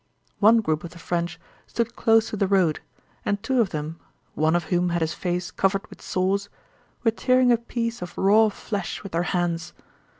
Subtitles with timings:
[0.39, 2.79] One group of the French stood close to the road,
[3.23, 3.99] and two of them,
[4.33, 6.49] one of whom had his face covered with sores,
[7.03, 9.73] were tearing a piece of raw flesh with their hands.